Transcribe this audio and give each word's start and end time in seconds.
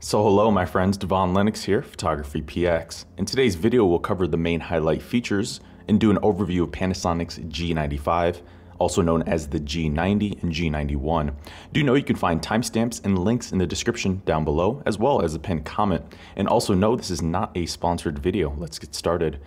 So 0.00 0.22
hello 0.22 0.50
my 0.50 0.66
friends, 0.66 0.98
Devon 0.98 1.32
Lennox 1.32 1.64
here, 1.64 1.80
Photography 1.80 2.42
PX. 2.42 3.06
In 3.16 3.24
today's 3.24 3.54
video 3.54 3.86
we'll 3.86 3.98
cover 3.98 4.26
the 4.26 4.36
main 4.36 4.60
highlight 4.60 5.00
features 5.00 5.60
and 5.88 5.98
do 5.98 6.10
an 6.10 6.18
overview 6.18 6.64
of 6.64 6.72
Panasonic's 6.72 7.38
G95, 7.38 8.42
also 8.78 9.00
known 9.00 9.22
as 9.22 9.48
the 9.48 9.60
G90 9.60 10.42
and 10.42 10.52
G91. 10.52 11.34
Do 11.72 11.82
know 11.82 11.94
you 11.94 12.04
can 12.04 12.16
find 12.16 12.42
timestamps 12.42 13.02
and 13.02 13.18
links 13.18 13.52
in 13.52 13.56
the 13.56 13.66
description 13.66 14.20
down 14.26 14.44
below, 14.44 14.82
as 14.84 14.98
well 14.98 15.22
as 15.22 15.34
a 15.34 15.38
pinned 15.38 15.64
comment. 15.64 16.04
And 16.36 16.48
also 16.48 16.74
know 16.74 16.96
this 16.96 17.10
is 17.10 17.22
not 17.22 17.56
a 17.56 17.64
sponsored 17.64 18.18
video. 18.18 18.54
Let's 18.58 18.78
get 18.78 18.94
started. 18.94 19.40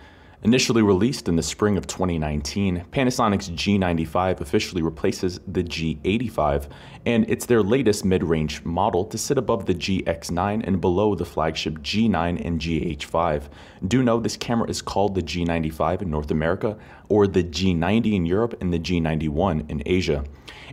Initially 0.44 0.82
released 0.82 1.28
in 1.28 1.34
the 1.34 1.42
spring 1.42 1.76
of 1.76 1.88
2019, 1.88 2.84
Panasonic's 2.92 3.50
G95 3.50 4.40
officially 4.40 4.82
replaces 4.82 5.40
the 5.48 5.64
G85, 5.64 6.68
and 7.04 7.28
it's 7.28 7.46
their 7.46 7.60
latest 7.60 8.04
mid-range 8.04 8.64
model 8.64 9.04
to 9.06 9.18
sit 9.18 9.36
above 9.36 9.66
the 9.66 9.74
GX9 9.74 10.64
and 10.64 10.80
below 10.80 11.16
the 11.16 11.24
flagship 11.24 11.78
G9 11.80 12.46
and 12.46 12.60
GH5. 12.60 13.48
Do 13.88 14.04
know 14.04 14.20
this 14.20 14.36
camera 14.36 14.70
is 14.70 14.80
called 14.80 15.16
the 15.16 15.22
G95 15.22 16.02
in 16.02 16.10
North 16.10 16.30
America, 16.30 16.78
or 17.08 17.26
the 17.26 17.44
G90 17.44 18.14
in 18.14 18.26
Europe 18.26 18.56
and 18.60 18.72
the 18.72 18.78
G91 18.78 19.70
in 19.70 19.82
Asia. 19.86 20.24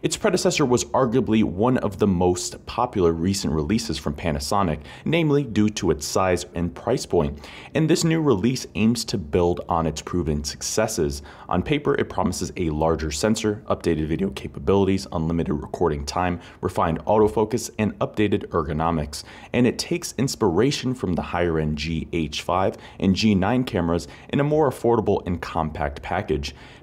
Its 0.01 0.17
predecessor 0.17 0.65
was 0.65 0.85
arguably 0.85 1.43
one 1.43 1.77
of 1.77 1.99
the 1.99 2.07
most 2.07 2.63
popular 2.65 3.11
recent 3.11 3.53
releases 3.53 3.97
from 3.97 4.13
Panasonic, 4.13 4.81
namely 5.05 5.43
due 5.43 5.69
to 5.69 5.89
its 5.89 6.05
size 6.05 6.45
and 6.53 6.75
price 6.75 7.05
point. 7.05 7.39
And 7.73 7.89
this 7.89 8.03
new 8.03 8.21
release 8.21 8.67
aims 8.75 9.05
to 9.05 9.17
build 9.17 9.61
on 9.69 9.87
its 9.87 10.01
proven 10.01 10.43
successes. 10.43 11.21
On 11.49 11.63
paper, 11.63 11.95
it 11.95 12.09
promises 12.09 12.51
a 12.57 12.69
larger 12.69 13.09
sensor, 13.09 13.63
updated 13.67 14.07
video 14.07 14.29
capabilities, 14.31 15.07
unlimited 15.11 15.53
recording 15.53 16.05
time, 16.05 16.39
refined 16.61 16.99
autofocus, 17.05 17.69
and 17.79 17.97
updated 17.99 18.47
ergonomics. 18.49 19.23
And 19.53 19.65
it 19.65 19.79
takes 19.79 20.13
inspiration 20.17 20.93
from 20.93 21.13
the 21.13 21.21
higher 21.21 21.57
end 21.57 21.77
GH5 21.77 22.77
and 22.99 23.15
G9 23.15 23.65
cameras 23.65 24.07
in 24.29 24.39
a 24.39 24.43
more 24.43 24.69
affordable 24.69 25.25
and 25.25 25.41
compact 25.41 26.01
package. 26.01 26.24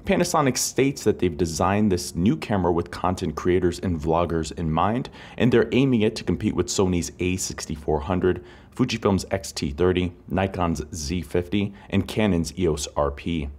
Panasonic 0.05 0.57
states 0.57 1.05
that 1.05 1.19
they've 1.19 1.37
designed 1.37 1.91
this 1.91 2.15
new 2.15 2.37
camera 2.37 2.73
with 2.73 2.91
content 2.91 3.35
creators 3.35 3.79
and 3.79 4.01
vloggers 4.01 4.53
in 4.59 4.71
mind, 4.73 5.09
and 5.37 5.53
they're 5.53 5.69
aiming 5.73 6.03
it 6.03 6.17
to 6.17 6.25
compete 6.25 6.57
with 6.57 6.67
Sony's 6.67 7.11
A6400, 7.13 8.43
Fujifilm's 8.75 9.27
X-T30, 9.31 10.13
Nikon's 10.29 10.81
Z50, 10.81 11.73
and 11.91 12.09
Canon's 12.09 12.59
EOS 12.59 12.89
RP. 12.97 13.51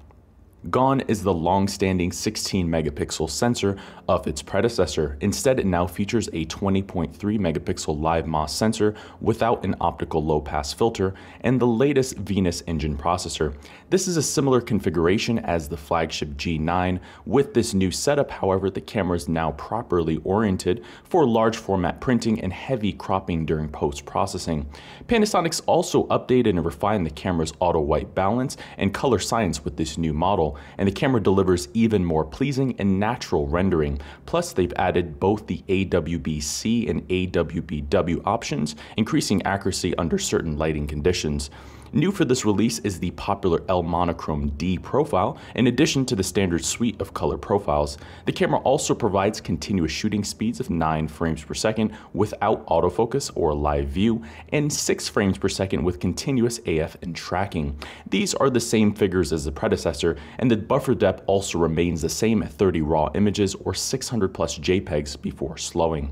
Gone 0.69 1.01
is 1.09 1.21
the 1.21 1.33
long-standing 1.33 2.13
16 2.13 2.65
megapixel 2.65 3.29
sensor 3.29 3.75
of 4.07 4.27
its 4.27 4.41
predecessor. 4.41 5.17
Instead, 5.19 5.59
it 5.59 5.65
now 5.65 5.85
features 5.85 6.29
a 6.29 6.45
20.3 6.45 7.11
megapixel 7.17 7.99
live 7.99 8.27
MOS 8.27 8.55
sensor 8.55 8.95
without 9.19 9.65
an 9.65 9.75
optical 9.81 10.23
low-pass 10.23 10.71
filter 10.71 11.15
and 11.41 11.59
the 11.59 11.67
latest 11.67 12.17
Venus 12.17 12.63
engine 12.65 12.97
processor. 12.97 13.53
This 13.89 14.07
is 14.07 14.15
a 14.15 14.23
similar 14.23 14.61
configuration 14.61 15.39
as 15.39 15.67
the 15.67 15.75
flagship 15.75 16.29
G9. 16.37 17.01
With 17.25 17.53
this 17.53 17.73
new 17.73 17.91
setup, 17.91 18.31
however, 18.31 18.69
the 18.69 18.79
camera 18.79 19.17
is 19.17 19.27
now 19.27 19.51
properly 19.51 20.21
oriented 20.23 20.85
for 21.03 21.27
large 21.27 21.57
format 21.57 21.99
printing 21.99 22.39
and 22.39 22.53
heavy 22.53 22.93
cropping 22.93 23.45
during 23.45 23.67
post-processing. 23.67 24.69
Panasonic's 25.07 25.59
also 25.61 26.07
updated 26.07 26.51
and 26.51 26.63
refined 26.63 27.05
the 27.05 27.11
camera's 27.11 27.51
auto 27.59 27.81
white 27.81 28.15
balance 28.15 28.55
and 28.77 28.93
color 28.93 29.19
science 29.19 29.65
with 29.65 29.75
this 29.75 29.97
new 29.97 30.13
model 30.13 30.52
and 30.77 30.87
the 30.87 30.91
camera 30.91 31.21
delivers 31.21 31.67
even 31.73 32.03
more 32.03 32.25
pleasing 32.25 32.75
and 32.79 32.99
natural 32.99 33.47
rendering. 33.47 33.99
Plus, 34.25 34.53
they've 34.53 34.73
added 34.75 35.19
both 35.19 35.47
the 35.47 35.63
AWB-C 35.67 36.87
and 36.87 37.07
AWB-W 37.07 38.21
options, 38.25 38.75
increasing 38.97 39.41
accuracy 39.43 39.95
under 39.97 40.17
certain 40.17 40.57
lighting 40.57 40.87
conditions. 40.87 41.49
New 41.95 42.11
for 42.11 42.25
this 42.25 42.43
release 42.43 42.79
is 42.79 42.99
the 42.99 43.11
popular 43.11 43.61
L 43.69 43.83
monochrome 43.83 44.49
D 44.57 44.79
profile, 44.79 45.37
in 45.53 45.67
addition 45.67 46.07
to 46.07 46.15
the 46.15 46.23
standard 46.23 46.65
suite 46.65 46.99
of 46.99 47.13
color 47.13 47.37
profiles. 47.37 47.99
The 48.25 48.31
camera 48.31 48.61
also 48.61 48.95
provides 48.95 49.39
continuous 49.39 49.91
shooting 49.91 50.23
speeds 50.23 50.59
of 50.59 50.71
9 50.71 51.07
frames 51.07 51.43
per 51.43 51.53
second 51.53 51.95
without 52.15 52.65
autofocus 52.65 53.29
or 53.35 53.53
live 53.53 53.89
view, 53.89 54.23
and 54.51 54.73
6 54.73 55.07
frames 55.07 55.37
per 55.37 55.49
second 55.49 55.83
with 55.83 55.99
continuous 55.99 56.59
AF 56.65 56.97
and 57.03 57.15
tracking. 57.15 57.77
These 58.09 58.33
are 58.33 58.49
the 58.49 58.59
same 58.59 58.95
figures 58.95 59.31
as 59.31 59.45
the 59.45 59.51
predecessor, 59.51 60.17
and 60.39 60.49
the 60.49 60.57
buffer 60.57 60.95
depth 60.95 61.21
also 61.27 61.59
remains 61.59 62.01
the 62.01 62.09
same 62.09 62.41
at 62.41 62.53
30 62.53 62.81
raw 62.81 63.11
images 63.13 63.53
or 63.53 63.75
600 63.75 64.33
plus 64.33 64.57
JPEGs 64.57 65.21
before 65.21 65.57
slowing. 65.59 66.09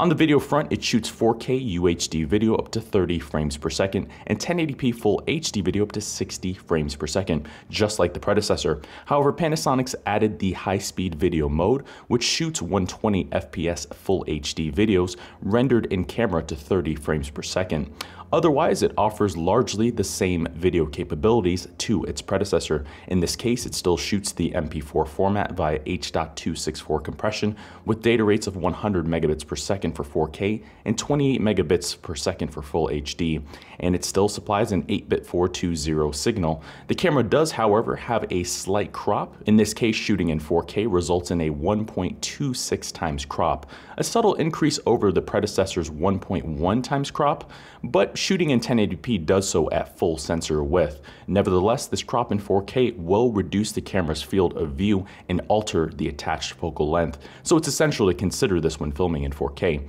On 0.00 0.08
the 0.08 0.14
video 0.14 0.38
front, 0.38 0.72
it 0.72 0.80
shoots 0.80 1.10
4K 1.10 1.74
UHD 1.76 2.24
video 2.24 2.54
up 2.54 2.70
to 2.70 2.80
30 2.80 3.18
frames 3.18 3.56
per 3.56 3.68
second 3.68 4.06
and 4.28 4.38
1080p 4.38 4.94
full 4.94 5.20
HD 5.26 5.60
video 5.60 5.82
up 5.82 5.90
to 5.90 6.00
60 6.00 6.54
frames 6.54 6.94
per 6.94 7.08
second, 7.08 7.48
just 7.68 7.98
like 7.98 8.14
the 8.14 8.20
predecessor. 8.20 8.80
However, 9.06 9.32
Panasonic's 9.32 9.96
added 10.06 10.38
the 10.38 10.52
high-speed 10.52 11.16
video 11.16 11.48
mode, 11.48 11.84
which 12.06 12.22
shoots 12.22 12.62
120 12.62 13.24
FPS 13.24 13.92
full 13.92 14.24
HD 14.26 14.72
videos 14.72 15.16
rendered 15.42 15.86
in 15.86 16.04
camera 16.04 16.44
to 16.44 16.54
30 16.54 16.94
frames 16.94 17.28
per 17.28 17.42
second. 17.42 17.92
Otherwise, 18.30 18.82
it 18.82 18.92
offers 18.98 19.38
largely 19.38 19.90
the 19.90 20.04
same 20.04 20.46
video 20.52 20.84
capabilities 20.84 21.66
to 21.78 22.04
its 22.04 22.20
predecessor. 22.20 22.84
In 23.06 23.20
this 23.20 23.34
case, 23.34 23.64
it 23.64 23.74
still 23.74 23.96
shoots 23.96 24.32
the 24.32 24.50
MP4 24.50 25.08
format 25.08 25.52
via 25.52 25.80
H.264 25.86 27.02
compression 27.02 27.56
with 27.86 28.02
data 28.02 28.22
rates 28.22 28.46
of 28.46 28.56
100 28.56 29.06
megabits 29.06 29.46
per 29.46 29.56
second 29.56 29.92
for 29.92 30.04
4K 30.04 30.62
and 30.84 30.98
28 30.98 31.40
megabits 31.40 32.00
per 32.02 32.14
second 32.14 32.48
for 32.48 32.60
full 32.60 32.88
HD, 32.88 33.42
and 33.80 33.94
it 33.94 34.04
still 34.04 34.28
supplies 34.28 34.72
an 34.72 34.82
8-bit 34.84 35.24
420 35.24 36.12
signal. 36.12 36.62
The 36.88 36.94
camera 36.94 37.22
does, 37.22 37.52
however, 37.52 37.96
have 37.96 38.26
a 38.30 38.44
slight 38.44 38.92
crop. 38.92 39.36
In 39.46 39.56
this 39.56 39.72
case, 39.72 39.96
shooting 39.96 40.28
in 40.28 40.38
4K 40.38 40.86
results 40.90 41.30
in 41.30 41.40
a 41.40 41.50
1.26 41.50 42.92
times 42.92 43.24
crop, 43.24 43.70
a 43.96 44.04
subtle 44.04 44.34
increase 44.34 44.78
over 44.84 45.12
the 45.12 45.22
predecessor's 45.22 45.88
1.1 45.88 46.82
times 46.82 47.10
crop, 47.10 47.50
but 47.82 48.17
shooting 48.18 48.50
in 48.50 48.58
1080p 48.58 49.24
does 49.24 49.48
so 49.48 49.70
at 49.70 49.96
full 49.96 50.18
sensor 50.18 50.62
width. 50.62 51.00
Nevertheless, 51.28 51.86
this 51.86 52.02
crop 52.02 52.32
in 52.32 52.40
4K 52.40 52.96
will 52.96 53.30
reduce 53.30 53.70
the 53.72 53.80
camera's 53.80 54.22
field 54.22 54.56
of 54.56 54.72
view 54.72 55.06
and 55.28 55.40
alter 55.48 55.92
the 55.94 56.08
attached 56.08 56.54
focal 56.54 56.90
length, 56.90 57.18
so 57.44 57.56
it's 57.56 57.68
essential 57.68 58.08
to 58.08 58.14
consider 58.14 58.60
this 58.60 58.80
when 58.80 58.90
filming 58.90 59.22
in 59.22 59.32
4K. 59.32 59.88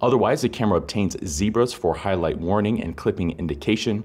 Otherwise, 0.00 0.42
the 0.42 0.48
camera 0.48 0.78
obtains 0.78 1.16
zebras 1.26 1.72
for 1.72 1.94
highlight 1.94 2.38
warning 2.38 2.82
and 2.82 2.96
clipping 2.96 3.32
indication, 3.38 4.04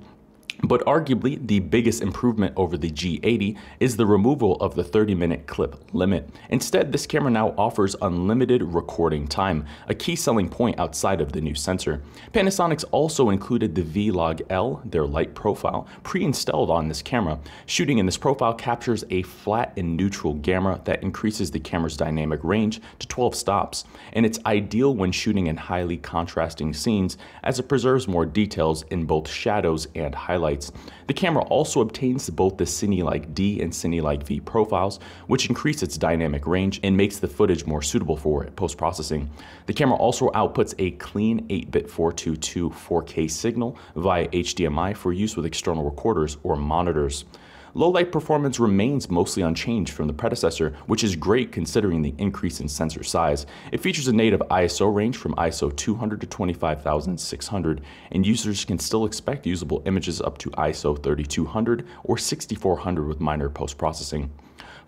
but 0.63 0.83
arguably, 0.85 1.45
the 1.47 1.59
biggest 1.59 2.01
improvement 2.01 2.53
over 2.57 2.77
the 2.77 2.91
G80 2.91 3.57
is 3.79 3.95
the 3.95 4.05
removal 4.05 4.57
of 4.57 4.75
the 4.75 4.83
30 4.83 5.15
minute 5.15 5.47
clip 5.47 5.81
limit. 5.93 6.29
Instead, 6.49 6.91
this 6.91 7.07
camera 7.07 7.31
now 7.31 7.53
offers 7.57 7.95
unlimited 8.01 8.61
recording 8.63 9.25
time, 9.25 9.65
a 9.87 9.95
key 9.95 10.17
selling 10.17 10.49
point 10.49 10.77
outside 10.77 11.21
of 11.21 11.31
the 11.31 11.39
new 11.39 11.55
sensor. 11.55 12.01
Panasonic's 12.33 12.83
also 12.85 13.29
included 13.29 13.73
the 13.73 13.83
V-Log 13.83 14.41
L, 14.49 14.81
their 14.83 15.05
light 15.05 15.33
profile, 15.33 15.87
pre-installed 16.03 16.69
on 16.69 16.89
this 16.89 17.01
camera. 17.01 17.39
Shooting 17.65 17.99
in 17.99 18.05
this 18.05 18.17
profile 18.17 18.53
captures 18.53 19.05
a 19.11 19.21
flat 19.21 19.71
and 19.77 19.95
neutral 19.95 20.33
gamma 20.33 20.81
that 20.83 21.03
increases 21.03 21.51
the 21.51 21.59
camera's 21.59 21.95
dynamic 21.95 22.43
range 22.43 22.81
to 22.99 23.07
12 23.07 23.33
stops, 23.33 23.85
and 24.11 24.25
it's 24.25 24.39
ideal 24.45 24.93
when 24.93 25.13
shooting 25.13 25.47
in 25.47 25.55
highly 25.55 25.95
contrasting 25.95 26.73
scenes 26.73 27.17
as 27.43 27.59
it 27.59 27.69
preserves 27.69 28.09
more 28.09 28.25
details 28.25 28.83
in 28.91 29.05
both 29.05 29.29
shadows 29.29 29.87
and 29.95 30.13
highlights 30.13 30.48
The 31.07 31.13
camera 31.13 31.43
also 31.43 31.81
obtains 31.81 32.29
both 32.29 32.57
the 32.57 32.63
Cine-like 32.63 33.33
D 33.33 33.61
and 33.61 33.71
Cine-like 33.71 34.23
V 34.25 34.39
profiles, 34.39 34.99
which 35.27 35.49
increase 35.49 35.83
its 35.83 35.97
dynamic 35.97 36.47
range 36.47 36.79
and 36.83 36.95
makes 36.95 37.19
the 37.19 37.27
footage 37.27 37.65
more 37.65 37.81
suitable 37.81 38.17
for 38.17 38.45
post-processing. 38.45 39.29
The 39.65 39.73
camera 39.73 39.97
also 39.97 40.29
outputs 40.29 40.73
a 40.79 40.91
clean 40.91 41.47
8-bit 41.47 41.89
422 41.89 42.69
4K 42.69 43.29
signal 43.29 43.77
via 43.95 44.27
HDMI 44.27 44.95
for 44.95 45.13
use 45.13 45.35
with 45.35 45.45
external 45.45 45.83
recorders 45.83 46.37
or 46.43 46.55
monitors. 46.55 47.25
Low 47.75 47.89
light 47.89 48.11
performance 48.11 48.59
remains 48.59 49.11
mostly 49.11 49.43
unchanged 49.43 49.93
from 49.93 50.07
the 50.07 50.13
predecessor, 50.13 50.75
which 50.87 51.03
is 51.03 51.15
great 51.15 51.51
considering 51.51 52.01
the 52.01 52.15
increase 52.17 52.59
in 52.59 52.67
sensor 52.67 53.03
size. 53.03 53.45
It 53.71 53.79
features 53.79 54.07
a 54.07 54.13
native 54.13 54.41
ISO 54.49 54.93
range 54.93 55.17
from 55.17 55.35
ISO 55.35 55.75
200 55.75 56.21
to 56.21 56.27
25600, 56.27 57.81
and 58.11 58.25
users 58.25 58.65
can 58.65 58.79
still 58.79 59.05
expect 59.05 59.45
usable 59.45 59.83
images 59.85 60.19
up 60.19 60.39
to 60.39 60.49
ISO 60.51 61.01
3200 61.01 61.85
or 62.03 62.17
6400 62.17 63.07
with 63.07 63.19
minor 63.19 63.49
post-processing. 63.49 64.31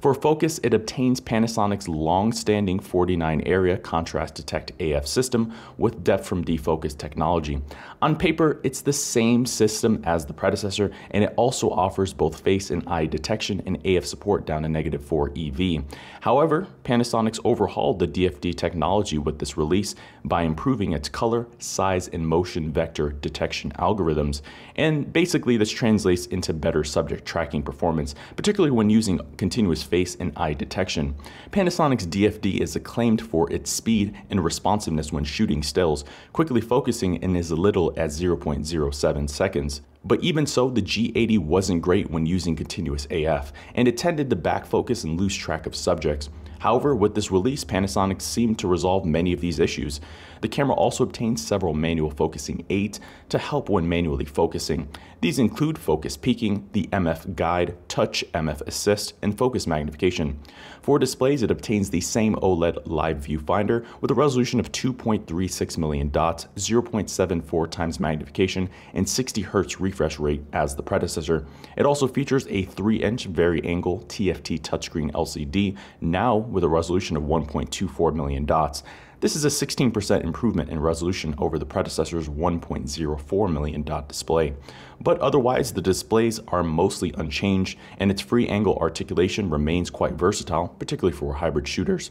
For 0.02 0.16
focus, 0.16 0.60
it 0.64 0.74
obtains 0.74 1.22
Panasonic's 1.22 1.88
long-standing 1.88 2.80
49 2.80 3.44
area 3.46 3.78
contrast 3.78 4.34
detect 4.34 4.72
AF 4.82 5.06
system 5.06 5.54
with 5.78 6.04
depth 6.04 6.26
from 6.26 6.44
defocus 6.44 6.98
technology. 6.98 7.62
On 8.02 8.16
paper, 8.16 8.60
it's 8.64 8.82
the 8.82 8.94
same 8.94 9.46
system 9.46 10.02
as 10.04 10.26
the 10.26 10.34
predecessor, 10.34 10.90
and 11.12 11.24
it 11.24 11.36
also 11.38 11.70
offers 11.70 12.14
both 12.14 12.40
face 12.40 12.72
and 12.72 12.82
eye 12.88 13.06
detection 13.06 13.62
and 13.68 13.78
AF 13.86 14.04
support 14.04 14.48
down 14.48 14.64
to 14.64 14.70
negative 14.70 15.06
4 15.06 15.34
EV. 15.38 15.84
However, 16.22 16.66
Panasonic's 16.84 17.40
overhauled 17.46 18.00
the 18.00 18.08
DFD 18.08 18.58
technology 18.58 19.20
with 19.20 19.38
this 19.38 19.56
release 19.56 19.94
by 20.26 20.42
improving 20.42 20.94
its 20.94 21.10
color, 21.10 21.46
size, 21.60 22.08
and 22.08 22.28
motion 22.28 22.72
vector 22.72 23.12
detection 23.12 23.72
algorithms. 23.74 24.42
And 24.78 25.14
basically, 25.14 25.58
this 25.58 25.70
translates 25.70 26.26
into 26.26 26.54
better 26.54 26.84
subject 26.84 27.24
tracking 27.24 27.62
performance, 27.62 28.16
particularly 28.36 28.72
when 28.72 28.90
using 28.90 29.20
continuous 29.38 29.84
face 29.92 30.16
and 30.20 30.32
eye 30.38 30.54
detection. 30.54 31.14
Panasonic's 31.52 32.08
DFD 32.08 32.62
is 32.62 32.76
acclaimed 32.76 33.22
for 33.22 33.52
its 33.52 33.70
speed 33.70 34.16
and 34.32 34.44
responsiveness 34.44 35.12
when 35.12 35.26
shooting 35.26 35.62
stills, 35.62 36.06
quickly 36.34 36.62
focusing 36.62 37.22
in 37.22 37.36
as 37.36 37.52
little 37.52 37.94
as 37.98 38.20
0.07 38.20 39.30
seconds. 39.30 39.82
But 40.04 40.22
even 40.22 40.48
so, 40.48 40.70
the 40.70 40.82
G80 40.82 41.38
wasn't 41.38 41.84
great 41.84 42.10
when 42.10 42.26
using 42.26 42.56
continuous 42.56 43.06
AF, 43.12 43.54
and 43.76 43.88
it 43.88 43.98
tended 43.98 44.32
to 44.32 44.36
back 44.36 44.66
focus 44.66 45.04
and 45.04 45.20
lose 45.20 45.36
track 45.36 45.68
of 45.68 45.76
subjects. 45.76 46.30
However, 46.60 46.96
with 46.96 47.14
this 47.16 47.32
release, 47.32 47.64
Panasonic 47.64 48.22
seemed 48.22 48.60
to 48.60 48.68
resolve 48.68 49.04
many 49.06 49.34
of 49.34 49.42
these 49.42 49.60
issues. 49.60 50.00
The 50.42 50.48
camera 50.48 50.76
also 50.76 51.04
obtains 51.04 51.46
several 51.46 51.74
manual 51.74 52.10
focusing 52.12 52.66
aids 52.70 53.00
to 53.30 53.38
help 53.38 53.70
when 53.70 53.88
manually 53.88 54.26
focusing. 54.26 54.90
These 55.22 55.38
include 55.38 55.78
focus 55.78 56.18
peaking, 56.18 56.68
the 56.72 56.88
MF 56.92 57.36
guide, 57.36 57.78
touch 57.88 58.26
MF 58.34 58.62
assist, 58.62 59.14
and 59.22 59.38
focus 59.38 59.68
magnification. 59.68 60.40
For 60.82 60.98
displays, 60.98 61.44
it 61.44 61.52
obtains 61.52 61.92
the 61.92 62.02
same 62.02 62.36
OLED 62.38 62.88
live 62.88 63.18
viewfinder 63.18 63.86
with 64.02 64.10
a 64.10 64.16
resolution 64.16 64.60
of 64.60 64.72
2.36 64.72 65.78
million 65.78 66.10
dots, 66.10 66.48
0.74 66.56 67.70
times 67.70 68.00
magnification, 68.00 68.68
and 68.96 69.08
60 69.08 69.44
Hz 69.44 69.80
refresh 69.80 70.18
rate 70.18 70.44
as 70.54 70.76
the 70.76 70.82
predecessor. 70.82 71.46
It 71.78 71.86
also 71.86 72.08
features 72.08 72.48
a 72.48 72.66
3-inch 72.66 73.26
vari-angle 73.26 74.06
TFT 74.08 74.60
touchscreen 74.60 75.12
LCD, 75.12 75.78
now 76.02 76.36
with 76.36 76.64
a 76.64 76.70
resolution 76.70 77.16
of 77.16 77.24
1.24 77.24 78.16
million 78.16 78.46
dots. 78.46 78.82
This 79.22 79.36
is 79.36 79.46
a 79.46 79.50
16% 79.50 80.24
improvement 80.24 80.72
in 80.72 80.80
resolution 80.80 81.36
over 81.38 81.60
the 81.60 81.66
predecessor's 81.66 82.28
1.04 82.28 83.54
million 83.54 83.84
dot 83.84 84.08
display. 84.08 84.56
But 85.00 85.20
otherwise, 85.20 85.74
the 85.74 85.82
displays 85.82 86.40
are 86.48 86.64
mostly 86.64 87.14
unchanged, 87.16 87.78
and 88.00 88.10
its 88.10 88.20
free 88.20 88.48
angle 88.48 88.78
articulation 88.78 89.52
remains 89.52 89.92
quite 89.92 90.14
versatile, 90.14 90.70
particularly 90.70 91.16
for 91.16 91.36
hybrid 91.36 91.68
shooters. 91.68 92.10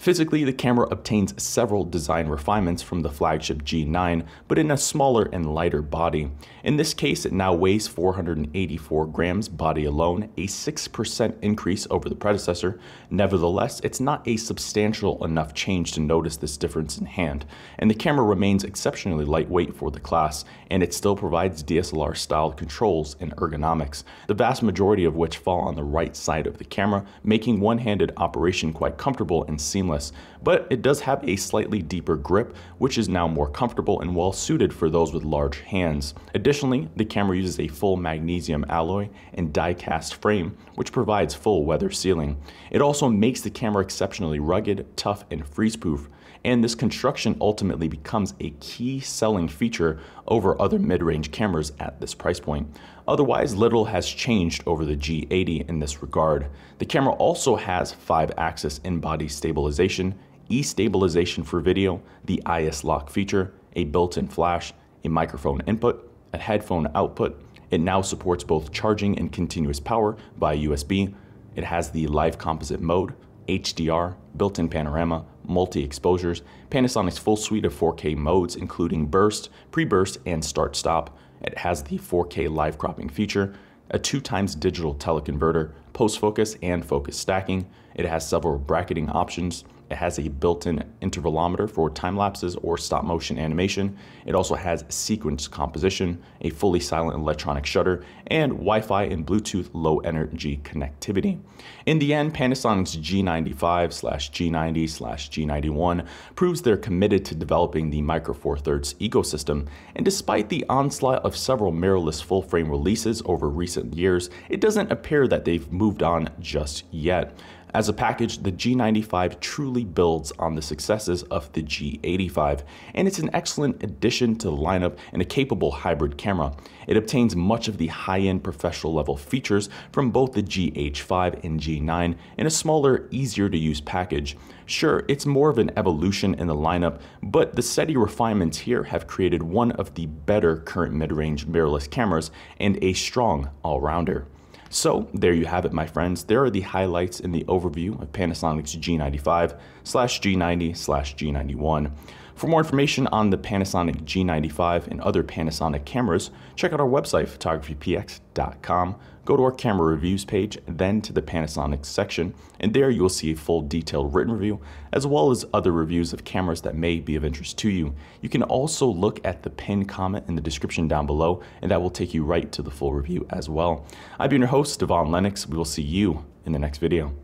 Physically, 0.00 0.44
the 0.44 0.52
camera 0.54 0.88
obtains 0.90 1.34
several 1.42 1.84
design 1.84 2.28
refinements 2.28 2.82
from 2.82 3.02
the 3.02 3.10
flagship 3.10 3.62
G9, 3.62 4.24
but 4.48 4.58
in 4.58 4.70
a 4.70 4.78
smaller 4.78 5.28
and 5.30 5.54
lighter 5.54 5.82
body. 5.82 6.30
In 6.64 6.78
this 6.78 6.94
case, 6.94 7.26
it 7.26 7.34
now 7.34 7.52
weighs 7.52 7.86
484 7.86 9.04
grams 9.08 9.50
body 9.50 9.84
alone, 9.84 10.30
a 10.38 10.46
6% 10.46 11.34
increase 11.42 11.86
over 11.90 12.08
the 12.08 12.14
predecessor. 12.14 12.80
Nevertheless, 13.10 13.78
it's 13.80 14.00
not 14.00 14.26
a 14.26 14.38
substantial 14.38 15.22
enough 15.22 15.52
change 15.52 15.92
to 15.92 16.00
notice 16.00 16.38
this 16.38 16.56
difference 16.56 16.96
in 16.96 17.04
hand, 17.04 17.44
and 17.78 17.90
the 17.90 17.94
camera 17.94 18.24
remains 18.24 18.64
exceptionally 18.64 19.26
lightweight 19.26 19.76
for 19.76 19.90
the 19.90 20.00
class, 20.00 20.46
and 20.70 20.82
it 20.82 20.94
still 20.94 21.14
provides 21.14 21.62
DSLR-style 21.62 22.52
controls 22.52 23.16
and 23.20 23.36
ergonomics, 23.36 24.04
the 24.28 24.34
vast 24.34 24.62
majority 24.62 25.04
of 25.04 25.16
which 25.16 25.36
fall 25.36 25.60
on 25.60 25.74
the 25.74 25.84
right 25.84 26.16
side 26.16 26.46
of 26.46 26.56
the 26.56 26.64
camera, 26.64 27.04
making 27.22 27.60
one-handed 27.60 28.14
operation 28.16 28.72
quite 28.72 28.96
comfortable 28.96 29.44
and 29.44 29.60
seamless 29.60 29.89
seamless, 29.90 30.12
but 30.42 30.66
it 30.70 30.82
does 30.82 31.00
have 31.00 31.26
a 31.28 31.36
slightly 31.36 31.82
deeper 31.82 32.16
grip, 32.16 32.56
which 32.78 32.96
is 32.98 33.08
now 33.08 33.26
more 33.26 33.50
comfortable 33.50 34.00
and 34.00 34.14
well 34.14 34.32
suited 34.32 34.72
for 34.72 34.88
those 34.88 35.12
with 35.12 35.24
large 35.24 35.60
hands. 35.60 36.14
Additionally, 36.34 36.88
the 36.96 37.04
camera 37.04 37.36
uses 37.36 37.58
a 37.58 37.68
full 37.68 37.96
magnesium 37.96 38.64
alloy 38.68 39.08
and 39.34 39.52
die-cast 39.52 40.14
frame, 40.16 40.56
which 40.76 40.92
provides 40.92 41.34
full 41.34 41.64
weather 41.64 41.90
sealing. 41.90 42.36
It 42.70 42.80
also 42.80 43.08
makes 43.08 43.40
the 43.40 43.50
camera 43.50 43.82
exceptionally 43.82 44.38
rugged, 44.38 44.86
tough, 44.96 45.24
and 45.30 45.46
freeze-proof, 45.46 46.08
and 46.44 46.62
this 46.62 46.74
construction 46.74 47.36
ultimately 47.40 47.88
becomes 47.88 48.34
a 48.40 48.50
key 48.60 49.00
selling 49.00 49.48
feature 49.48 49.98
over 50.28 50.60
other 50.60 50.78
mid-range 50.78 51.30
cameras 51.30 51.72
at 51.80 52.00
this 52.00 52.14
price 52.14 52.40
point. 52.40 52.66
Otherwise, 53.06 53.56
little 53.56 53.84
has 53.86 54.08
changed 54.08 54.62
over 54.66 54.84
the 54.84 54.96
G80 54.96 55.68
in 55.68 55.78
this 55.78 56.02
regard. 56.02 56.46
The 56.78 56.86
camera 56.86 57.12
also 57.14 57.56
has 57.56 57.92
5-axis 57.92 58.80
in-body 58.84 59.28
stabilization, 59.28 60.14
E-stabilization 60.50 61.44
for 61.44 61.60
video, 61.60 62.02
the 62.24 62.42
IS 62.58 62.82
lock 62.82 63.08
feature, 63.08 63.52
a 63.76 63.84
built-in 63.84 64.26
flash, 64.26 64.72
a 65.04 65.08
microphone 65.08 65.60
input, 65.68 66.12
a 66.32 66.38
headphone 66.38 66.90
output. 66.96 67.40
It 67.70 67.80
now 67.80 68.02
supports 68.02 68.42
both 68.42 68.72
charging 68.72 69.16
and 69.16 69.30
continuous 69.30 69.78
power 69.78 70.16
by 70.38 70.56
USB. 70.56 71.14
It 71.54 71.62
has 71.62 71.90
the 71.90 72.08
live 72.08 72.36
composite 72.36 72.80
mode, 72.80 73.14
HDR, 73.46 74.16
built-in 74.36 74.68
panorama, 74.68 75.24
multi-exposures, 75.50 76.42
Panasonic's 76.70 77.18
full 77.18 77.36
suite 77.36 77.64
of 77.66 77.74
4K 77.74 78.16
modes 78.16 78.56
including 78.56 79.06
burst, 79.06 79.50
pre-burst, 79.70 80.18
and 80.24 80.42
start-stop. 80.42 81.18
It 81.42 81.58
has 81.58 81.82
the 81.82 81.98
4K 81.98 82.48
live 82.48 82.78
cropping 82.78 83.08
feature, 83.08 83.54
a 83.90 83.98
2 83.98 84.20
times 84.20 84.54
digital 84.54 84.94
teleconverter, 84.94 85.72
post-focus 85.92 86.56
and 86.62 86.84
focus 86.84 87.16
stacking. 87.16 87.66
It 87.94 88.06
has 88.06 88.26
several 88.26 88.56
bracketing 88.58 89.10
options, 89.10 89.64
it 89.90 89.96
has 89.96 90.18
a 90.18 90.28
built-in 90.28 90.84
intervalometer 91.02 91.68
for 91.68 91.90
time 91.90 92.16
lapses 92.16 92.56
or 92.56 92.78
stop 92.78 93.04
motion 93.04 93.38
animation. 93.38 93.96
It 94.24 94.34
also 94.34 94.54
has 94.54 94.84
sequence 94.88 95.48
composition, 95.48 96.22
a 96.42 96.50
fully 96.50 96.80
silent 96.80 97.18
electronic 97.18 97.66
shutter, 97.66 98.04
and 98.28 98.52
Wi-Fi 98.52 99.04
and 99.04 99.26
Bluetooth 99.26 99.68
low 99.72 99.98
energy 99.98 100.60
connectivity. 100.62 101.40
In 101.86 101.98
the 101.98 102.14
end, 102.14 102.34
Panasonic's 102.34 102.96
G95 102.96 103.92
slash 103.92 104.30
G90 104.30 104.88
slash 104.88 105.30
G91 105.30 106.06
proves 106.36 106.62
they're 106.62 106.76
committed 106.76 107.24
to 107.24 107.34
developing 107.34 107.90
the 107.90 108.02
Micro 108.02 108.32
Four 108.32 108.58
Thirds 108.58 108.94
ecosystem, 108.94 109.66
and 109.96 110.04
despite 110.04 110.48
the 110.48 110.64
onslaught 110.68 111.24
of 111.24 111.36
several 111.36 111.72
mirrorless 111.72 112.22
full-frame 112.22 112.70
releases 112.70 113.22
over 113.24 113.48
recent 113.48 113.94
years, 113.94 114.30
it 114.48 114.60
doesn't 114.60 114.92
appear 114.92 115.26
that 115.26 115.44
they've 115.44 115.70
moved 115.72 116.02
on 116.02 116.28
just 116.38 116.84
yet. 116.92 117.36
As 117.72 117.88
a 117.88 117.92
package, 117.92 118.38
the 118.42 118.50
G95 118.50 119.38
truly 119.38 119.84
builds 119.84 120.32
on 120.40 120.56
the 120.56 120.62
successes 120.62 121.22
of 121.24 121.52
the 121.52 121.62
G85, 121.62 122.62
and 122.94 123.06
it's 123.06 123.20
an 123.20 123.30
excellent 123.32 123.84
addition 123.84 124.34
to 124.36 124.48
the 124.50 124.56
lineup 124.56 124.98
and 125.12 125.22
a 125.22 125.24
capable 125.24 125.70
hybrid 125.70 126.18
camera. 126.18 126.52
It 126.88 126.96
obtains 126.96 127.36
much 127.36 127.68
of 127.68 127.78
the 127.78 127.86
high-end 127.86 128.42
professional 128.42 128.92
level 128.92 129.16
features 129.16 129.68
from 129.92 130.10
both 130.10 130.32
the 130.32 130.42
GH5 130.42 131.44
and 131.44 131.60
G9 131.60 132.16
in 132.38 132.46
a 132.46 132.50
smaller, 132.50 133.06
easier 133.12 133.48
to 133.48 133.58
use 133.58 133.80
package. 133.80 134.36
Sure, 134.66 135.04
it's 135.06 135.24
more 135.24 135.48
of 135.48 135.58
an 135.58 135.70
evolution 135.76 136.34
in 136.34 136.48
the 136.48 136.54
lineup, 136.56 137.00
but 137.22 137.54
the 137.54 137.62
steady 137.62 137.96
refinements 137.96 138.58
here 138.58 138.82
have 138.82 139.06
created 139.06 139.44
one 139.44 139.70
of 139.72 139.94
the 139.94 140.06
better 140.06 140.56
current 140.56 140.92
mid-range 140.92 141.46
mirrorless 141.46 141.88
cameras 141.88 142.32
and 142.58 142.82
a 142.82 142.92
strong 142.94 143.48
all-rounder. 143.62 144.26
So 144.72 145.08
there 145.12 145.32
you 145.32 145.46
have 145.46 145.64
it, 145.64 145.72
my 145.72 145.84
friends. 145.84 146.22
There 146.22 146.44
are 146.44 146.50
the 146.50 146.60
highlights 146.60 147.18
in 147.18 147.32
the 147.32 147.42
overview 147.44 148.00
of 148.00 148.12
Panasonic's 148.12 148.76
G95 148.76 149.58
slash 149.82 150.20
G90 150.20 150.76
slash 150.76 151.16
G91. 151.16 151.90
For 152.40 152.46
more 152.46 152.60
information 152.60 153.06
on 153.08 153.28
the 153.28 153.36
Panasonic 153.36 154.04
G95 154.04 154.86
and 154.86 154.98
other 155.02 155.22
Panasonic 155.22 155.84
cameras, 155.84 156.30
check 156.56 156.72
out 156.72 156.80
our 156.80 156.88
website, 156.88 157.26
photographypx.com. 157.28 158.96
Go 159.26 159.36
to 159.36 159.42
our 159.42 159.52
camera 159.52 159.86
reviews 159.88 160.24
page, 160.24 160.56
then 160.66 161.02
to 161.02 161.12
the 161.12 161.20
Panasonic 161.20 161.84
section, 161.84 162.32
and 162.58 162.72
there 162.72 162.88
you 162.88 163.02
will 163.02 163.10
see 163.10 163.32
a 163.32 163.36
full 163.36 163.60
detailed 163.60 164.14
written 164.14 164.32
review, 164.32 164.58
as 164.90 165.06
well 165.06 165.30
as 165.30 165.44
other 165.52 165.70
reviews 165.70 166.14
of 166.14 166.24
cameras 166.24 166.62
that 166.62 166.74
may 166.74 166.98
be 166.98 167.14
of 167.14 167.26
interest 167.26 167.58
to 167.58 167.68
you. 167.68 167.94
You 168.22 168.30
can 168.30 168.42
also 168.44 168.86
look 168.86 169.20
at 169.22 169.42
the 169.42 169.50
pinned 169.50 169.90
comment 169.90 170.24
in 170.26 170.34
the 170.34 170.40
description 170.40 170.88
down 170.88 171.04
below, 171.04 171.42
and 171.60 171.70
that 171.70 171.82
will 171.82 171.90
take 171.90 172.14
you 172.14 172.24
right 172.24 172.50
to 172.52 172.62
the 172.62 172.70
full 172.70 172.94
review 172.94 173.26
as 173.28 173.50
well. 173.50 173.84
I've 174.18 174.30
been 174.30 174.40
your 174.40 174.48
host, 174.48 174.80
Devon 174.80 175.10
Lennox. 175.10 175.46
We 175.46 175.58
will 175.58 175.66
see 175.66 175.82
you 175.82 176.24
in 176.46 176.52
the 176.52 176.58
next 176.58 176.78
video. 176.78 177.14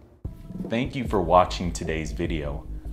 Thank 0.68 0.94
you 0.94 1.08
for 1.08 1.22
watching 1.22 1.72
today's 1.72 2.12
video. 2.12 2.66